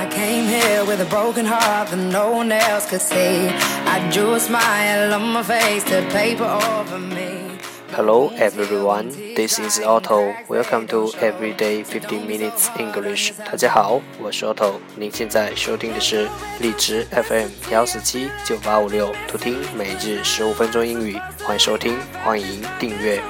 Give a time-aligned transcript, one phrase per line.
[0.00, 3.48] I came here with a broken heart that no one else could see.
[3.84, 7.58] I drew a smile on my face to paper over me.
[7.92, 10.34] Hello everyone, this is Otto.
[10.48, 13.32] Welcome to Everyday 15 Minutes English.
[13.38, 14.74] 大家好，我是 Otto。
[14.96, 16.28] 您现在收听的是
[16.60, 21.18] 荔枝 FM 幺四七九八五六，图听每日十五分钟英语。
[21.42, 23.20] 欢迎收听，欢迎订阅。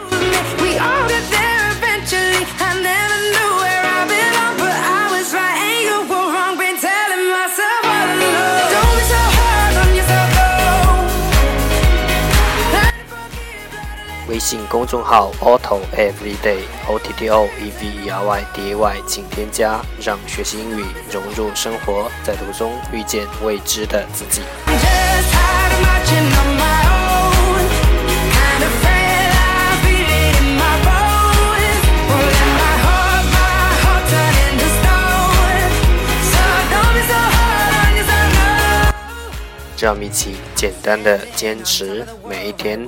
[0.59, 2.47] We all get there eventually.
[2.59, 3.40] I never knew
[14.32, 19.02] 微信公众号 auto everyday o t t o e v e r y d a y
[19.06, 24.42] 请添加，让学习英语融入生活，在途中遇见未知的自己。
[39.78, 42.88] 让我们一起简单的坚持每一天。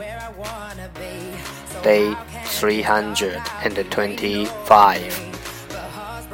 [1.82, 2.14] Day
[2.44, 5.28] 325.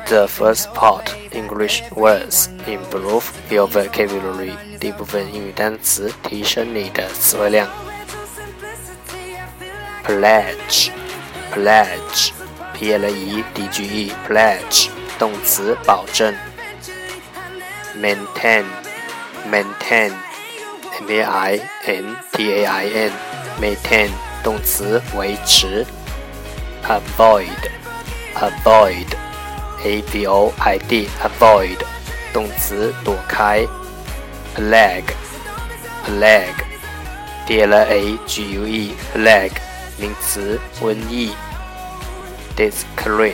[0.09, 4.53] The first part English words improve your vocabulary.
[4.79, 7.67] 第一部分英语单词提升你的词汇量。
[8.37, 9.49] simplicity, I
[10.07, 10.45] feel like
[10.75, 10.93] Pledge,
[11.53, 12.33] pledge,
[12.75, 16.35] p l e d g e, pledge 动词保证。
[17.97, 18.65] Maintain,
[19.51, 20.13] maintain,
[21.01, 23.13] m a i n t a i n,
[23.61, 24.11] maintain
[24.44, 25.86] 动词维持。
[26.84, 27.70] Avoid,
[28.36, 29.08] avoid,
[29.84, 31.78] a v o i d, avoid
[32.34, 33.68] 动词躲开。
[34.56, 35.14] Plague,
[36.06, 36.70] plague.
[37.50, 39.58] p l a g u e plague
[39.98, 41.34] 名词瘟疫。
[42.56, 43.34] discreet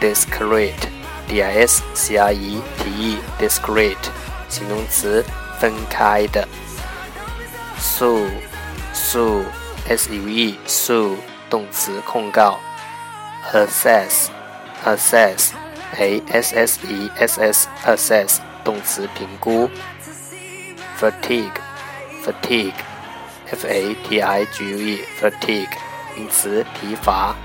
[0.00, 0.88] discreet
[1.26, 3.96] d i s c r e t e discreet
[4.48, 5.24] 形容词
[5.58, 6.46] 分开的。
[7.80, 8.30] sue
[9.88, 11.16] sue s u e
[11.48, 12.58] 动词控告。
[13.52, 14.28] assess
[14.84, 15.52] assess
[15.96, 19.70] a s s e s s assess 动词评估。
[20.98, 21.52] fatigue
[22.24, 22.74] fatigue
[23.46, 25.76] f a t i g u e fatigue
[26.16, 27.36] 名词疲乏。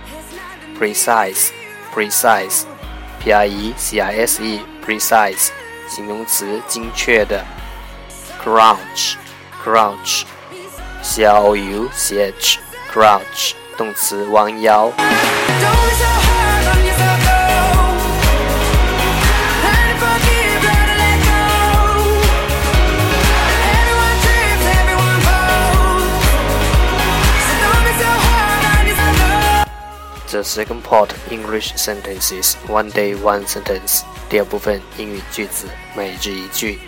[0.80, 1.52] precise
[1.94, 2.64] precise
[3.20, 5.50] p r e c i s e precise
[5.88, 7.46] 形容词精确的。
[8.44, 9.16] crouch
[9.64, 10.24] crouch
[11.03, 12.59] c r o u c h
[12.93, 14.93] crouch 动词弯腰。
[14.97, 17.87] Don't be so hard on yourself, though.
[19.63, 21.37] Learn to forgive, learn to let go.
[23.73, 26.13] Everyone trips, everyone falls.
[27.45, 30.39] So don't be so hard on yourself, though.
[30.39, 36.79] The second part English sentences one day one sentence 第二部分英语句子每日一句。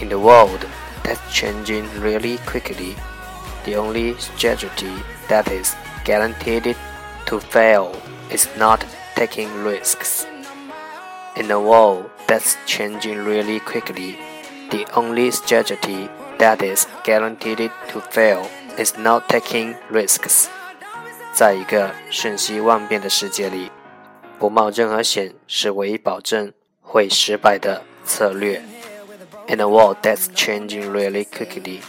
[0.00, 0.64] In the world
[1.04, 2.96] that's changing really quickly,
[3.64, 4.92] the only strategy
[5.28, 5.74] that is
[6.04, 6.76] guaranteed
[7.26, 7.92] to fail
[8.30, 8.84] is not
[9.16, 10.26] taking risks.
[11.36, 14.16] In a world that's changing really quickly,
[14.70, 16.08] the only strategy
[16.38, 20.48] that is guaranteed to fail is not taking risks.
[21.32, 23.70] 在一个瞬息万变的世界里，
[24.38, 28.62] 不冒任何险是唯一保证会失败的策略。
[29.47, 31.81] In a world that's changing really quickly,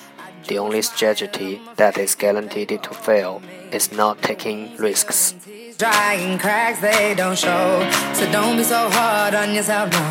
[0.49, 3.41] the only strategy that is guaranteed to fail
[3.73, 5.35] is not taking risks.
[5.79, 7.89] Dry and cracks they don't show.
[8.15, 10.05] So don't be so hard on yourself, no.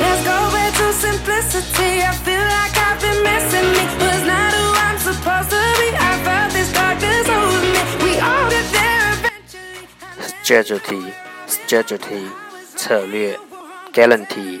[0.00, 2.02] Let's go back to simplicity.
[2.02, 3.82] I feel like I've been missing me.
[4.02, 5.88] Was not who I'm supposed to be.
[5.94, 7.82] I felt this darkness over me.
[8.04, 9.86] We all get there eventually.
[10.42, 11.14] Strategy,
[11.46, 12.26] strategy
[12.76, 13.36] 策略
[13.92, 14.60] ，guarantee,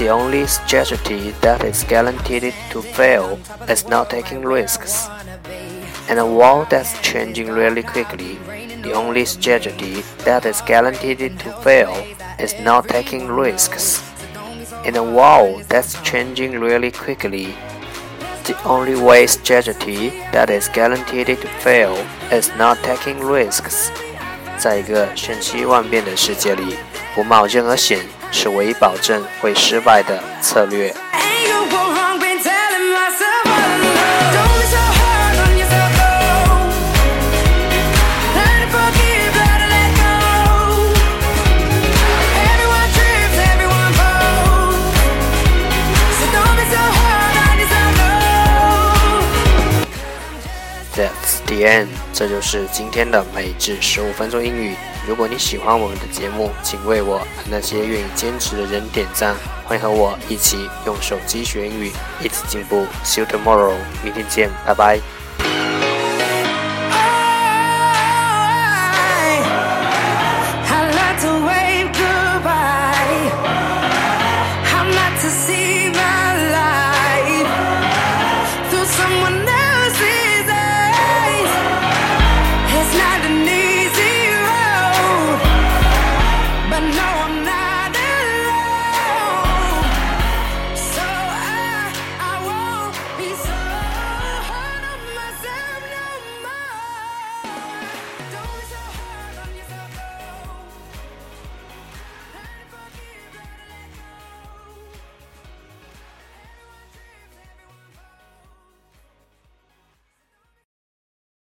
[0.00, 3.38] the only strategy that is guaranteed to fail
[3.68, 5.08] is not taking risks.
[6.08, 8.38] In a world that's changing really quickly,
[8.82, 11.92] the only strategy that is guaranteed to fail
[12.38, 14.02] is not taking risks.
[14.84, 17.54] In a world that's changing really quickly,
[18.44, 21.96] the only way strategy that is guaranteed to fail
[22.30, 23.90] is not taking risks.
[24.58, 26.76] 在一个瞬息万变的世界里，
[27.13, 27.99] 不冒任何险
[28.31, 30.93] 是唯一保证会失败的策略。
[52.13, 54.75] 这就是今天的每日十五分钟英语。
[55.07, 59.35] 如果你喜欢我们的节目，请为我和那些愿意坚持的人点赞。
[59.65, 62.85] 欢迎和我一起用手机学英语，一起进步。
[63.03, 65.20] See you tomorrow，明天见，拜拜。